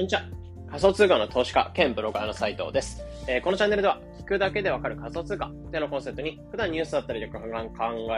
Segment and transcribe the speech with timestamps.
[0.00, 0.22] こんにちは。
[0.68, 3.04] 仮想通貨の投資家兼ブロガーの斉藤です。
[3.28, 7.46] えーこのチャンネルでは、聞くだけでわかる仮想通貨っていうのコンセプトに、普段ニュースだったりとか考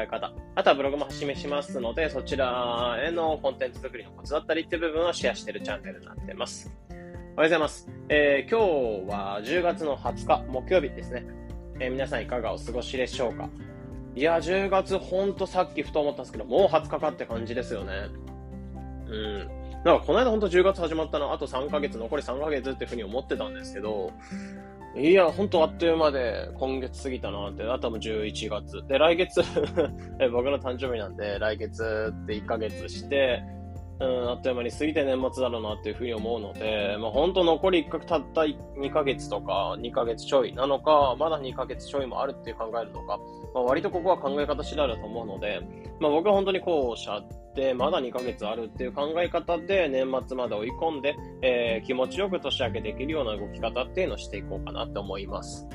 [0.00, 6.70] え方、あとはブログも発信しますので、そちらへのコンテンツ作りのコツだったりっていう部分をシェアしているチャンネルになってます。
[6.88, 7.88] おはようございます。
[8.08, 11.26] えー今日は10月の20日、木曜日ですね。
[11.80, 13.48] えー皆さんいかがお過ごしでしょうか？
[14.14, 18.06] いや、10月ほんとさっきふと思ったんですけど、もう20日かって感じですよね。
[19.08, 19.61] うん。
[19.84, 24.12] なんかこの間ほんと10月始まったな、あと3ヶ月、残り3ヶ月っていうふうに思ってたんですけど、
[24.96, 28.86] いや、ほんとあっという間で今月過ぎたなって、あとはもう11月。
[28.86, 29.40] で、来月
[30.30, 33.42] 僕の誕生日なんで、来月って1ヶ月して、
[34.00, 43.18] うん、あっという間に過ぎて年末だろうなっていうふうに思うので、まあ本当残り1かたった2ヶ月とか2ヶ月ちょいなのか、まだ2ヶ月ちょいもあるっていう考えるのか、
[43.54, 45.60] まあ、割とここは考え方次第だと思うので、
[46.00, 47.22] まあ僕は本当に後者
[47.54, 55.66] で、まだ2ヶ月あるっていう考え方で年末まで追い込んで、えー気持ちよく年明けできるような動き方っていうのをしていこうかなって思います。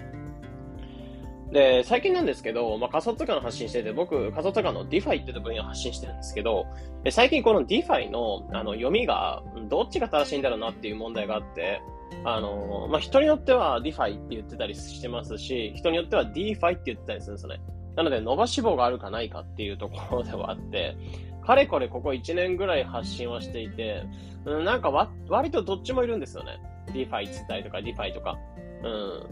[1.51, 6.65] で、最近なんですけど、まあ、仮想通貨の発信してて、僕、仮想通貨の DeFi っていう分野発信してるんですけど、
[7.09, 11.81] 最近この DeFi のあの読みが、どっちが正しいんだろうなっていう問題があって、
[12.25, 17.61] あの、まあ、人によっては DeFi って言ってたりしてますし、人によっては DeFi って言ってたりするんですよね。
[17.97, 20.95] なので、伸ばし棒があるかないかっていうところではあって、
[21.43, 24.03] かれこれここ1年ぐらい発信はしていて、
[24.45, 26.59] なんかわ割とどっちもいるんですよね。
[26.93, 28.37] DeFi つったりとか DeFi とか。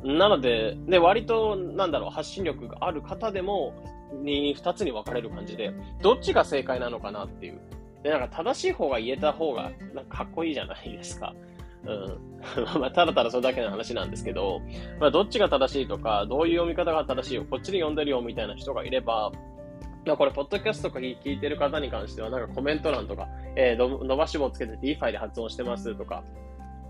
[0.04, 0.18] うん。
[0.18, 3.76] なので、で、割と、なんだろう、発信力がある方でも、
[4.24, 5.72] に、二つに分かれる感じで、
[6.02, 7.60] どっちが正解なのかなっていう。
[8.02, 11.36] で、なんか正しい方が言えた方が、なんかかっこいいじゃないですか。
[11.86, 12.36] うん。
[12.80, 14.62] まあ、ただただそれだけの話なんですけど、
[15.00, 19.32] まあ、どっちが正しいとか、どういう読み方が正しいよ、こっちで読んでるよ、みたいな人がいれば、
[20.06, 26.24] まあ、これ、ポッドキャストとか聞いてる方に関しては、なんかコメント欄とか、えー伸ばし棒つけて DeFi で発音してますとか、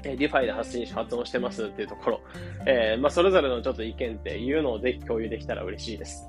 [0.04, 2.22] えー DeFi で発信し発音してますっていうところ、
[2.66, 6.28] えーまあ、それぞれのちょっと意見っていうのをぜひ共有できたら嬉しいです。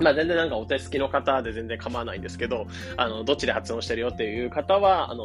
[0.00, 2.66] まあ、全然なんかお手すきの方で全然構わないんですけど、
[2.96, 5.24] あの、どっちで発音してるよっていう方は、あの、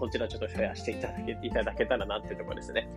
[0.00, 2.88] そちらちょっとシェアしていただけいただけたらなっていうところですね。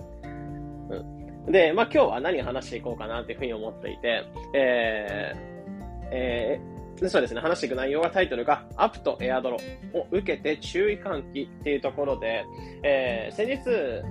[0.89, 1.51] うん。
[1.51, 5.50] で、まあ、今日は何話していこうかなっていうふうに思っていて、えー、
[6.12, 9.57] えー、そうですね、話していく内容はタイトルが、アプとエアドロ
[9.94, 12.44] を受けて注意喚起っていうところで、
[12.84, 14.03] えー、先日、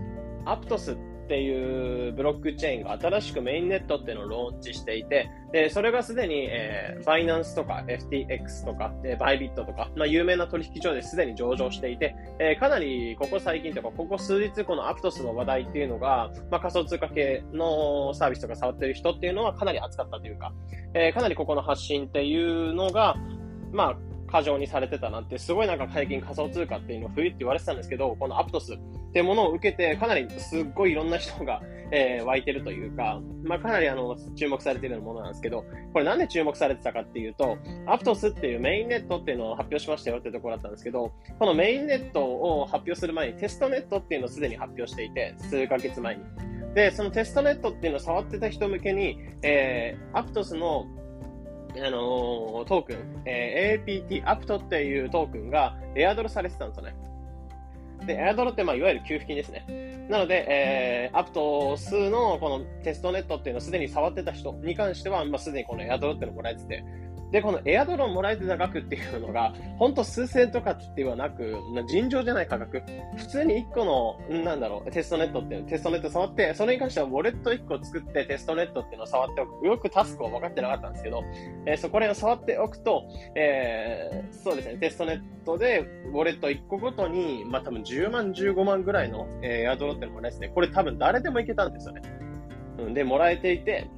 [0.44, 0.96] アプトスっ
[1.28, 20.52] ていうブロックチェーンが新しくメインネットっていうのをローンチしていて、で、それがすでに、えー、バイナンスとか FTX とか、えーバイビットとか、まあ、有名な取引所ですでに上場していて、えーかなりここ最近とか、ここ数日このアプトスの話題っていうのが、まあ、仮想通貨系のサービスとか触ってる人っていうのはかなり熱かったというか、
[20.94, 23.16] えーかなりここの発信っていうのが、
[23.72, 28.78] まあ、過剰にされてたなって、すごいなんか最近仮想通貨っていうのを冬って言われてたんですけど、このアプトスっ
[29.12, 37.56] てものを受けて、かなりすっごいいろんな人が、 えー湧いてるというか、まあかなりあの、注目されてるものなんですけど、これなんで注目されてたかっていうと、
[37.86, 46.22] アプトスっていうメインネットっていうのを発表しましたよってところだったんですけど、このメインネットを発表する前にテストネットっていうのをすでに発表していて、数ヶ月前に。
[46.74, 50.86] で、そのテストネットっていうのを触ってた人向けに、えー、アプトスの
[51.84, 56.94] あのートークン、えー APT、アプトっていうトークンがエアドロされてたんですよね。
[58.06, 60.06] で、エアドロって、まあ、いわゆる給付金ですね。
[60.08, 66.84] なので、えー、アプト数のこのテストネットっていうのをすでに触ってた人に関しては、まあ、すでにこのエアドロっていうのもらえてて、
[67.30, 71.56] で、このエアドロをもらえてた額っていうのが、ほんと数千とかってはなく、
[71.88, 72.82] 尋常じゃない価格。
[73.16, 79.66] 普通に1個の、なんだろう、テストネットっていう、テストネット触って、それに関してはウォレット1個作ってテストネットっていうのを触っておく。
[79.66, 81.22] よくタスクを分かってなかったんですけど、
[81.66, 83.04] えーそこら辺を触っておくと、
[83.36, 85.80] えーそうですね、テストネットで
[86.12, 92.02] ウォレット1個ごとに、まあ多分10万、15万ぐらいの、えーエアドローンっていうのもらえてて、これ多分誰でもいけたんですよね。
[92.78, 93.88] うん、で、もらえていて、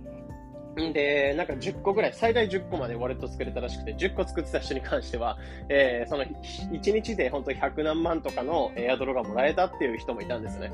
[0.76, 5.38] で、なんか10個ぐらい、最大10個までウォレット作れたらしくて、10個作ってた人に関しては、
[5.68, 10.72] えーその1日で本当100何万とかのエアドロがもらえたっていう人もいたんですね。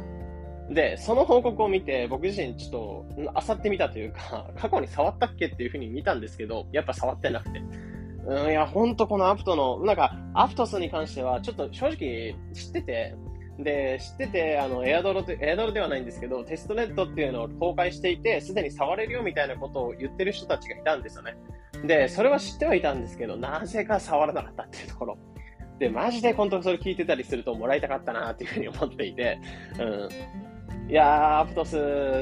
[0.71, 7.63] で、その報告を見て、僕自身ちょっと、あさってみたというか、 過去に触ったっけっていうふうに見たんですけど、やっぱ触ってなくて。
[8.27, 13.15] うん、いや、ほんとこのアプトの、なんか、アプトスに関しては、ちょっと正直知ってて、
[13.59, 21.37] で、知ってて、あの、エアドロって、エアドロではないんですけど、テストネットっていうのを公開していて、すでに触れるよみたいなことを言ってる人たちがいたんですよね。
[21.85, 25.19] で、それは知ってはいたんですけど、なぜか触らなかったっていうところ。
[25.79, 29.39] で、マジで本当にそれ聞いてたりするともらいたかったなっていうふうに思っていて、
[29.79, 30.09] うん。
[30.89, 31.77] いやー、アプトス、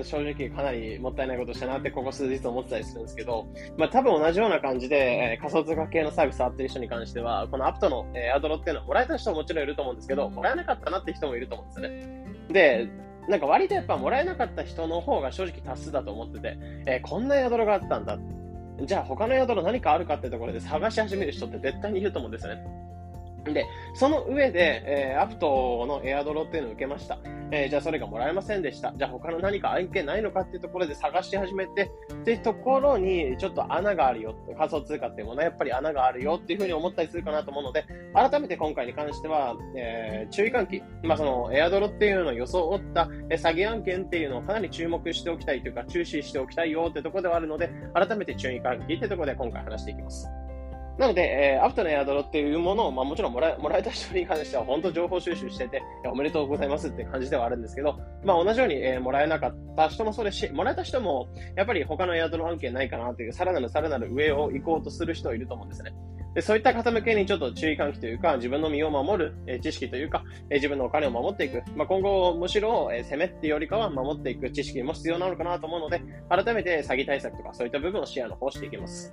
[0.04, 3.46] 正直かなりもったいないことしたなってここ数日思ってたりするんですけど、
[3.76, 12.24] まあ多分同じような感じで、えー、仮想通貨系のサービス触ってる人に関しては、このアプトの、えー、アドロっていうのはもらえた人ももちろんいると思うんですけど、もらえなかったなって人もいると思うんですよね。
[12.50, 12.88] で、
[13.28, 16.56] なんか割とやっぱもらえなかった人の方が正直多数だと思ってて、
[16.86, 18.18] えー、こんな宿があったんだ。
[18.82, 22.64] じゃあ他の宿何かあるかってところで探し始める人って絶対にいると思うんですよね。
[23.52, 27.18] で、その上で、えー、アプトのエアドロっていうのを受けました。
[27.50, 28.92] えー、じゃあそれがもらえませんでした。
[28.96, 34.34] じゃあ他の何か案件ないのかっていうところで探し始めて、っていうところにちょっと穴があるよ。
[34.56, 50.28] 仮想通貨っていうものはやっぱり穴があるよっていうふうに思ったりするかなと思うので、改めて今回に関しては、えー、注意喚起、まあそのエアドロっていうのを装った、詐欺案件っていうのをかなり注目しておきたいというか、注視しておきたいよってところではあるので、改めて注意喚起ってところで今回話していきます。
[50.98, 65.92] なので、えー、アフターのエアドロっていうものを、まあもちろんもらもらえた人に関しては本当情報収集してて、おめでとうございますって感じではあるんですけど、まあ同じように、えー、もらえなかった人もそうですし、もらえた人も、やっぱり他のエアドロ案件ないかなっていう、さらなるさらなる上を行こうとする人いると思うんですね。
[66.34, 71.62] でそういった方向けにちょっと注意喚起というか、自分の身を守る、えー、知識というか、えー、自分のお金を守っていく。
[71.76, 79.12] まあ、今後、むしろ、えー、攻めっていうよりかは守っていく知識も必要なのかなと思うので、改めて詐欺対策とかそういった部分を視野の方していきます。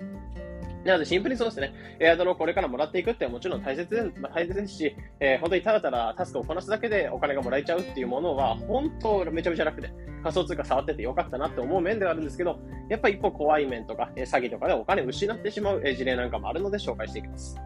[0.85, 9.91] なので、シンプルにそうですね、エアドロをこれからもらっていくってもちろん大切で,、まあ、大切ですし、えー、本当にただただタスクをこなすだけでお金がもらえちゃうっていうものは、本当めちゃめちゃ楽で、
[10.23, 17.59] 仮想通貨触っててよかったなって思う面ではあるんですけど、やっぱ一歩怖い面とか、えー、詐欺とかでお金を失ってしまう、えー、事例なんかもあるので紹介していきます。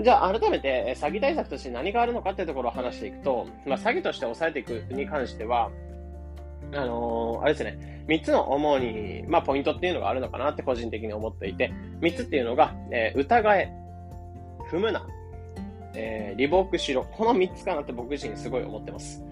[0.00, 5.72] じゃあ、改めて、詐欺対策として何があるのかっていうところを話していくと、まあ、詐欺として抑えていくに関しては、
[6.74, 13.72] あのー、あれですね、3つの主に、まあ、ポイントっていうのがあるのかなって個人的に思っていて、3つっていうのが、えー、疑え、
[14.70, 15.06] 踏むな、
[15.94, 17.04] えー、リボークしろ。
[17.04, 19.22] この3つかなって僕自身すごい思ってます。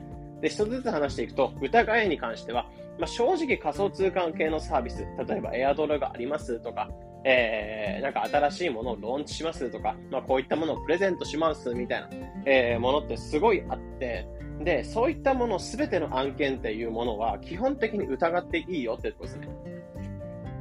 [0.41, 2.67] で、一つずつ話していくと、疑えに関しては、
[2.99, 6.61] まあ、正直仮想通貨系のサービス、例えばエアドルがあります。
[6.61, 6.91] とか、
[7.25, 9.71] えー、なんか新しいものをローンチします。
[9.71, 11.75] とか、まあ、こういったものをプレゼントします。
[11.75, 12.09] みたいな、
[12.45, 14.27] えー、ものってすごいあって、
[14.61, 19.49] で、そういったものすべての案件っていうものは基本的に疑っていいよってことですね。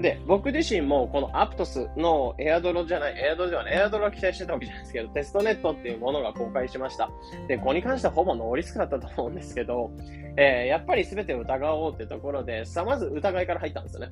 [0.02, 7.10] で、僕自身もこのアプトスのエアドロじゃない、エアドロではない、エアドロは期待してたわけじゃないですけど、テストネットっていうものが公開しました。
[7.48, 9.92] で、ここに関してはほぼノーリスクだったと思うんですけど、
[10.38, 14.12] えー、やっぱり全てを疑おうってところで、さまず疑いから入ったんですよね。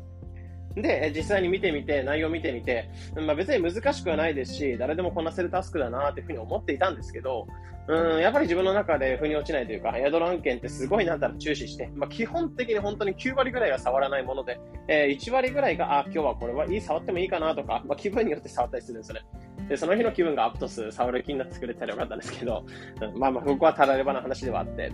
[0.76, 7.48] で、実際に見てみて、内容を見てみて、まあ、別に難しくはないですし、誰でもこなせるタスクだなっていうふうに思っていたんですけど、
[7.88, 19.22] うん、やっぱり自分の中で腑に落ちないというか、エアドラ案件ってすごいなんだろう注視して、まあ、基本的に本当に9割ぐらいは触らないもので、えー、1割ぐらいが、あ、今日はこれはいい、触ってもいいかなとか、まあ、気分によって触ったりするんですよね。
[19.68, 22.66] で、その日の気分がアップトス触る気になってくれたらよかったんですけど、
[23.02, 24.92] うん、まあまあ、ここはたらればな話ではあって、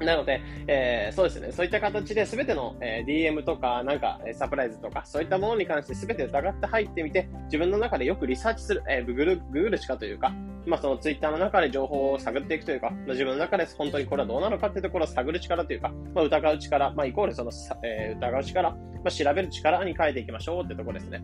[0.00, 10.32] なので、えー、そうですね、そういった形で全ての、えー、DM とか、なんか、サプライズとか、そういったものに関して全て疑って入ってみて、自分の中でよくリサーチする、えー、ググる、ググるしかというか、
[10.66, 17.50] まあそのツイッターの中で情報を探っていくというか、まあ、自分の中で本当にこれはどうなのかっていうところを探る力というか、まあ疑う力、まあイコールその、
[17.82, 21.22] えー、疑う力、まあ調べる力に変えていきましょうってところですね。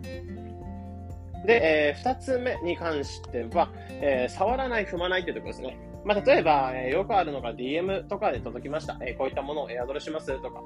[1.47, 5.79] で、えー、二つ目に関しては、えー、触らない、踏まないっていうところですね。
[6.05, 8.99] まあ、例えば、えー、よくあるのが DM とかで届きました。
[9.01, 10.63] えー、こういったものをエアドルしますとか。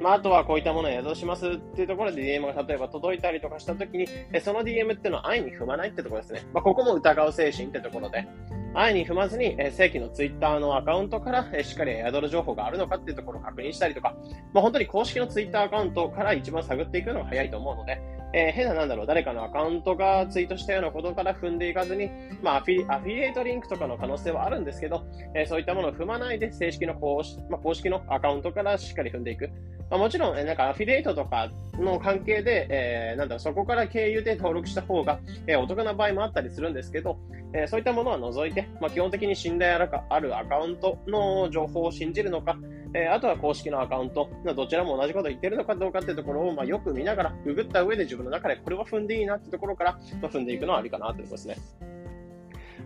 [0.00, 6.46] まあ、あとはこういったものをエアドルしますっていうところで DM が例えば届いたりとかしたときに、えー、その DM っていうのは安易に踏まないってところですね。
[6.52, 8.26] まあ、ここも疑う精神ってところで、
[8.74, 14.14] 安易に踏まずに、えー、正規の Twitter のアカウントから、えー、しっかりエアドル情報があるのかっていうところを確認したりとか、
[14.52, 18.00] まあ、本当に公式の Twitter アカウントから一番探っていくのが早いと思うので、
[18.36, 22.10] えー、変ななんだろう、誰かのアカウントがツイートしたようなことから踏んでいかずに、
[22.42, 29.50] まあ、アフィリエイトリンクとかの可能性はあるんですけど、えー、そういったものを踏まないで、正式の公式,、まあ、公式のアカウントからしっかり踏んでいく。
[29.94, 37.16] まあ、もちろん、え、なんかアフィリエイトとかの関係で、えー、なんだろ、そこから経由で登録した方が、えー、お得な場合もあったりするんですけど、
[37.52, 42.56] えー、そういったものは除いて、まあ、基本的に信頼あるアカウントの情報を信じるのか、
[42.92, 51.56] え、あとは公式のアカウント、どちらも同じこと言ってるのかどうかっていうところを、まあ、よく見ながら、ググった上で自分の中でこれは踏んでいいなってところから、まあ、踏んでいくのはありかなということですね。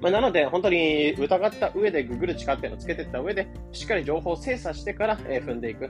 [0.02, 5.88] まあ、なので、本当に疑った上でググる力っていうのをつけていった上で、しっかり情報を精査してから、え、踏んでいく。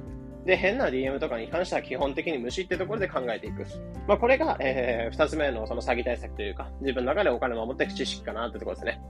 [0.48, 3.66] で、変な DM とかに関しては基本的に無視ってところで考えていく。
[4.06, 9.02] まあ、これが、えー、二つ目のその詐欺対策というか、自分の中でお金を守っていく知識かなってところですね。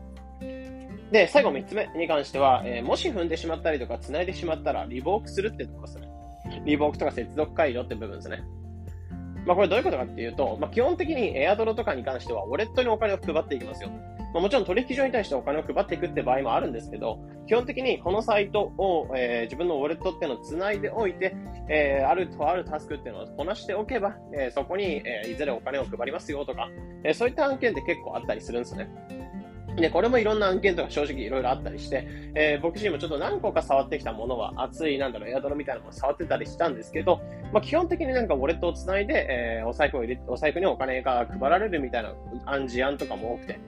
[1.12, 6.08] で、最後3つ目に関しては、えー、もし踏んでしまったりとか繋いでしまったら、リボークするってところですね。
[6.64, 8.42] リボークとか接続解除って部分ですね。
[9.46, 13.90] まあこれどういうことかっていうと、まあ基本的にエアドロとかに関しては、ウォレットにお金を配っていきますよ。
[14.34, 21.34] まあ、もちろん取引所に対してお金を配っていくって場合もあるんですけど、基本的にこのサイトを、えー、自分のウォレットっていうのを繋いでおいて、
[21.70, 26.68] えー、あるとあるタスクっていうのをこなしておけば、えー、そこに、えいずれお金を配りますよとか、
[27.04, 28.88] えそういった案件って結構あったりするんですね。
[29.80, 37.20] で、これもいろんな案件とか正直いろいろあったりして、えー、僕自身もちょっと何個か触ってきたものは熱い、なんだろう、エアドロみたいなもの触ってたりしたんですけど、
[37.52, 42.12] まあ、基本的になんかウォレットをつないで、えー、お財布を入れ、お財布にお金が配られるみたいな
[42.46, 43.60] 暗示案とかも多くて、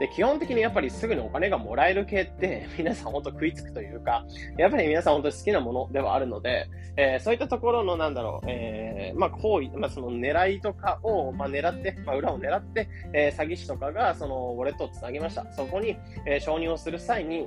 [0.00, 4.24] で、基本的にやっぱりすぐにお金がもらえる系って 皆さん本当食いつくというか、
[4.56, 6.66] やっぱり皆さん本当に好きなものではあるので、
[6.96, 15.44] えー、そういったところのなんだろう、えー、まあ行為、まあその狙いとかを、まあ狙って、まあ裏を狙って、えー、詐欺師とかがそのウォレットをつなぎました。
[15.52, 17.46] そこに、えー、承認をする際に、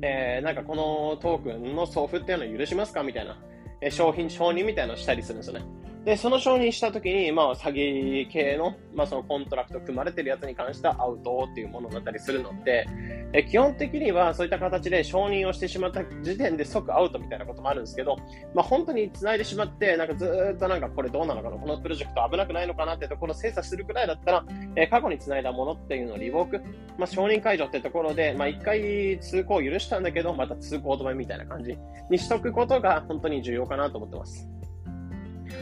[0.00, 3.02] えー、なんかこのトークンの送付っていうのを許しますか？
[3.02, 3.38] みたいな、
[3.82, 5.66] えー、商品承認みたいなのをしたりするんですよね。
[6.04, 12.86] で、その承認したときに、まあ、詐欺系の、まあ、そのコントラクト組まれてるやつに関してはアウトっていうものだったりするので、
[13.34, 18.16] え基本的にはそういった形で承認をしてしまった時点で即アウトみたいなこともあるんですけど、
[18.54, 24.44] まあ、本当に繋いでしまって、なんかずっとなんかこれどうなのかな、このプロジェクト危なくないのかなってところを精査するくらいだったら、
[24.76, 26.62] え過去に繋いだものっていうのをリボーク、
[26.96, 31.76] まあ、承認解除ってところで、まあ、一回通行を許したんだけど、また通行止めみたいな感じ
[32.08, 34.48] にしとくことが本当に重要かなと思ってます。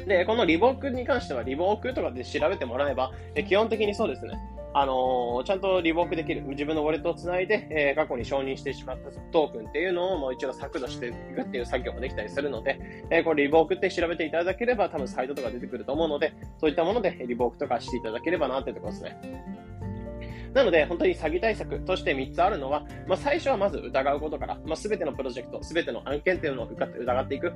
[0.07, 4.39] で、このリボークに関しては、リボークとかで調べてもらえば、え基本的にそうですね。
[4.75, 6.43] あのー、ちゃんとリボークできる。
[6.43, 12.79] 自分のウォレットをつないで、えー、過去に承認してしまったトークンっていうのをもう一度削除していくっていう作業もできたりするので、
[13.11, 19.59] えー、これリボークって調べていただければ多分サイトとか出てくると思うので、そういったものでリボークとかしていただければなってところですね。
[20.55, 27.53] なので、本当に詐欺対策として3つあるのは、まあ、最初はまず疑うことから、まあ、全てのプロジェクト、全ての案件っていうのを疑っていく。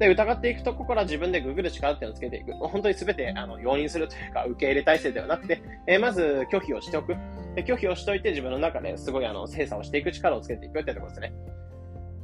[0.00, 2.54] で、疑っていくとこから自分でググる力っていうのをつけていく。
[2.54, 7.14] 本当に全て、あの、容認するというか、受け入れ体制ではなくて、えー、まず拒否をしておく。
[7.54, 11.34] で拒否をしておいて自分の中ですごい、あの、精査をしていく力をつけていくっていうところですね。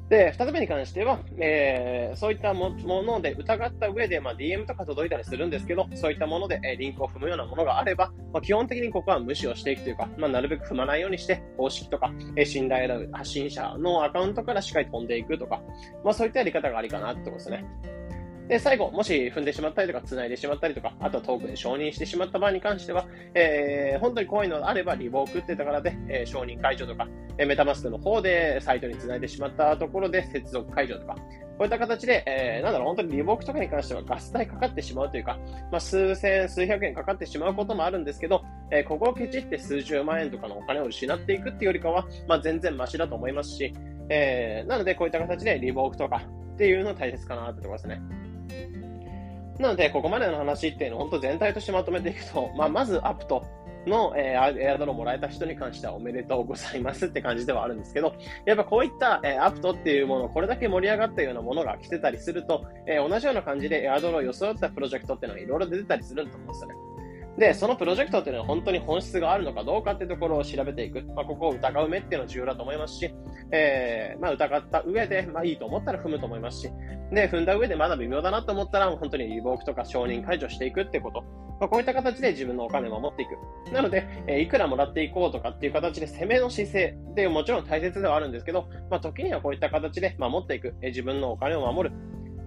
[0.08, 15.60] で、二つ目に関しては、えー、そういったもので疑った上で、まあ、DM とか届いたりするんですけど、そういったもので、えー、リンクを踏むようなものがあれば、まあ、基本的にここは無視をしていくというか、まあ、なるべく踏まないようにして、公式とか、えー、信頼の発信者のアカウントからしっかり飛んでいくとか、
[16.04, 17.64] まあ、そういったやり方がありかなってことですね。
[18.48, 31.20] で、最後、もし踏んでしまったりとか、繋いでしまったりとか、あとはトークで承認してしまった場合に関しては、えー、本当に怖いのがあれば、リボークってところで、えー、承認解除とか、え、メタマスクの方でサイトに繋いでしまったところで接続解除とか、こ
[31.60, 35.38] ういった形で、えー、なんだろう、本当にリボークとかに関してはガス代かかってしまうというか、
[35.72, 43.74] まあ、数千、数百円かかってしまうこともあるんですけど、えー、ここをケチって数十万円とかのお金を失っていくっていうよりかは、まあ、全然マシだと思いますし、
[44.08, 46.22] えー、なのでこういった形でリボークとか
[46.54, 48.00] っていうの大切かなってところですね。
[49.58, 53.44] なので、ここまでの話っていうのを本当全体としてまとめていくと、まあ、まずアップと、
[53.86, 66.74] の、えー、エアドロもらえた人に関してはおめでとうございますって感じではあるんですけど、やっぱこういった、えー、アプトっていうもの、これだけ盛り上がったようなものが来てたりすると、えー、同じような感じでエアドロを装ったプロジェクトっていうのがいろいろ出てたりすると思うんですよね。
[67.38, 71.02] で、そのプロジェクトっていうのは本当に本質があるのかどうかっていうところを調べていく。
[71.14, 73.14] まあ、ここを疑う目っていうのは重要だと思いますし、
[73.52, 76.70] えー、まあ、疑った上で、まあ、いいと思ったら踏むと思いますし、
[77.12, 81.22] で、踏んだ上でまだ微妙だなと思ったら、本当にリボークとか承認解除していくってこと。
[81.60, 83.72] まあ、こういった形で自分のお金を守っていく。
[83.72, 90.74] なので、えー、いくらもらっていこうとかっていう形で攻めの姿勢でもちろん大切ではあるんですけど、まあ、時にはこういった形で守っていく。
[90.80, 91.96] えー、自分のお金を守る。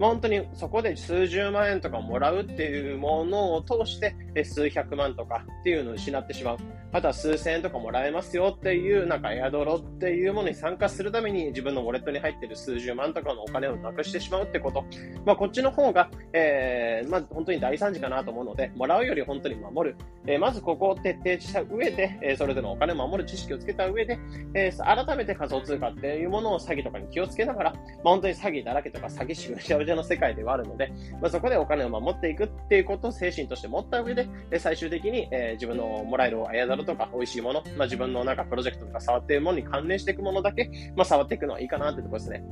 [0.00, 6.58] まあ、本当にそこで数十万円とかもらうっていうものを通して、数百万とかっていうのを失ってしまう。
[6.92, 14.84] あとは数千円とかもらえますよっていう、なんかエアドロっていうものに参加するために自分のウォレットに入ってる数十万とかのお金をなくしてしまうってこと。
[15.24, 19.96] まあ、こっちの方が、えー、まあ、本当に大惨事かなと思うので、もらうより本当に守る。
[20.26, 24.18] えー、まずここを徹底した上で、えー、それぞれのお金を守る知識をつけた上で、
[24.54, 34.19] えー、改めて仮想通貨っていうものを詐欺とかに気をつけながら、まあ、本当に詐欺だらけとか詐欺師がしゃの世界ではあるので、まあ、そこでお金を守っていくっていうことを精神として持った上で、
[34.50, 42.42] で最終的に、えー、自分のもらえるあやざるとか美味しいもの、まあ、自分のなんかプロジェクトとか触っているものに関連していくものだけ、まあ、触っていくのはいいかなってところですね。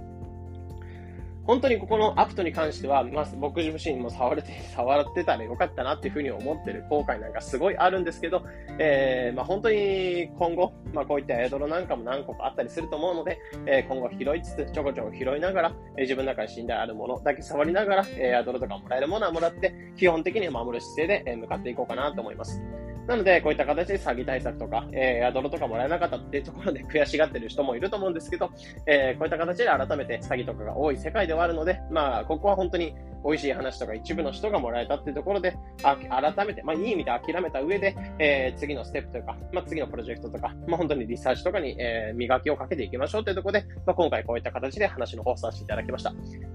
[1.49, 8.45] 本当にここのアプトに関しては、まあ、僕自身も触れて、触ってたらよかったなっていうふうに思ってる後悔なんかすごいあるんですけど、
[8.79, 22.61] えー、まあ、本当に今後、まあ、こういったエドロなんかも何個かあったりすると思うので、えー、今後拾いつつ、ちょこちょこ拾いながら、えー、自分の中に信頼あるものだけ触りながら、えー、エドロとかもらえるものはもらって、基本的に守る姿勢で、向かっていこうかなと思います。
[23.09, 28.51] なので、こういった形で詐欺対策とか、えー、アドロとかもらえなかったっていうところで 悔しがってる人もいると思うんですけど、
[28.87, 46.13] えー、こういった形で改めて詐欺とかが多い世界ではあるので、まあ、ここは本当に、美味しい話とか一部の人がもらえたっていうところで、あ改めて、まあ、いい意味で諦めた上で、えー、次のステップというか、まあ、次のプロジェクトとか、まあ、本当にリサーチとかに、えー、磨きをかけていきましょうというところで、まあ、今回こういった形で話の方をさせていただきました。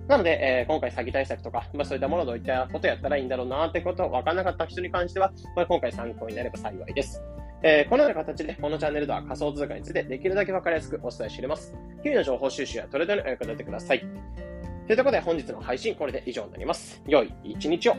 [0.08, 7.22] なので、えー、今回詐欺対策とか、まあ、そういったものどういったことやったらいいんだろうなってことを分からなかった人に関しては、まあ、今回参考になれば幸いです。
[7.66, 11.74] えー、このような形で、このチャンネルでは仮想通貨についてできるだけ分かりやすくお伝えしています。
[12.04, 14.00] 日々の情報収集やトレードにお役立てください。
[14.88, 17.02] ということで本日の配信これで以上になります。
[17.08, 17.96] 良い一日を。